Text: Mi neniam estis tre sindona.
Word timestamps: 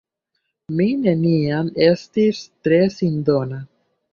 Mi 0.77 0.87
neniam 1.01 1.69
estis 1.89 2.41
tre 2.65 2.81
sindona. 2.99 3.63